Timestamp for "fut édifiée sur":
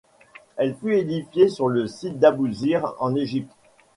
0.77-1.69